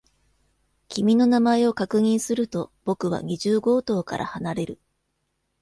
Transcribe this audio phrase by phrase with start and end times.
[0.89, 4.79] 君の名前を確認すると、僕は二十号棟から離れる。